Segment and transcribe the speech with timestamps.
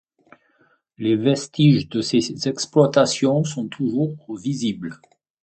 [0.97, 4.99] Les vestiges de ces exploitations sont toujours visibles.